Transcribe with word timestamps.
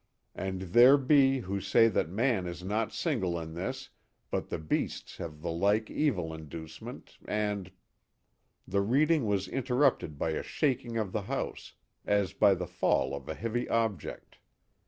And 0.33 0.63
there 0.63 0.97
be 0.97 1.41
who 1.41 1.59
say 1.61 1.87
that 1.87 2.09
man 2.09 2.47
is 2.47 2.63
not 2.63 2.91
single 2.91 3.39
in 3.39 3.53
this, 3.53 3.91
but 4.31 4.49
the 4.49 4.57
beasts 4.57 5.17
have 5.17 5.43
the 5.43 5.51
like 5.51 5.91
evil 5.91 6.33
inducement, 6.33 7.19
and—" 7.25 7.71
The 8.67 8.81
reading 8.81 9.27
was 9.27 9.47
interrupted 9.47 10.17
by 10.17 10.31
a 10.31 10.41
shaking 10.41 10.97
of 10.97 11.11
the 11.11 11.21
house, 11.29 11.75
as 12.03 12.33
by 12.33 12.55
the 12.55 12.65
fall 12.65 13.13
of 13.13 13.29
a 13.29 13.35
heavy 13.35 13.69
object. 13.69 14.39